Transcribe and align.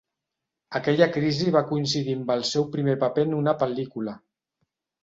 Aquella 0.79 1.07
crisi 1.17 1.53
va 1.57 1.63
coincidir 1.73 2.17
amb 2.21 2.35
el 2.39 2.43
seu 2.55 2.67
primer 2.79 2.99
paper 3.05 3.31
en 3.31 3.39
una 3.43 3.57
pel·lícula. 3.63 4.21